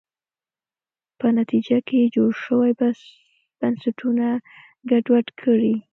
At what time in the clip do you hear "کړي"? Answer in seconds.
5.41-5.75